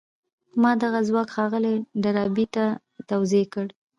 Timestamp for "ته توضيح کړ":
2.55-3.65